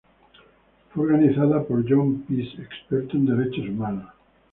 Fue 0.91 1.03
organizada 1.05 1.61
por 1.63 1.85
John 1.87 2.21
Pace, 2.21 2.59
experto 2.59 3.15
en 3.17 3.25
Derechos 3.27 3.69
Humanos. 3.69 4.11